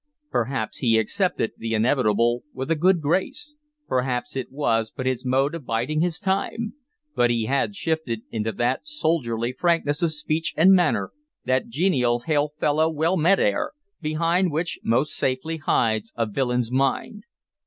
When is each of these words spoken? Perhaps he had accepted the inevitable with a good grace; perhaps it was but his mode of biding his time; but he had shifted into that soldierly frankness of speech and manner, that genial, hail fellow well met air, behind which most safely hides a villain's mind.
Perhaps 0.31 0.79
he 0.79 0.95
had 0.95 1.01
accepted 1.03 1.51
the 1.57 1.75
inevitable 1.75 2.41
with 2.55 2.71
a 2.71 2.75
good 2.75 3.01
grace; 3.01 3.53
perhaps 3.87 4.35
it 4.35 4.51
was 4.51 4.89
but 4.89 5.05
his 5.05 5.23
mode 5.23 5.53
of 5.53 5.63
biding 5.67 6.01
his 6.01 6.17
time; 6.17 6.73
but 7.15 7.29
he 7.29 7.45
had 7.45 7.75
shifted 7.75 8.23
into 8.31 8.51
that 8.51 8.87
soldierly 8.87 9.53
frankness 9.53 10.01
of 10.01 10.11
speech 10.11 10.55
and 10.57 10.71
manner, 10.71 11.11
that 11.45 11.67
genial, 11.67 12.21
hail 12.21 12.49
fellow 12.59 12.89
well 12.89 13.15
met 13.15 13.39
air, 13.39 13.73
behind 14.01 14.51
which 14.51 14.79
most 14.83 15.11
safely 15.15 15.57
hides 15.57 16.11
a 16.15 16.25
villain's 16.25 16.71
mind. 16.71 17.21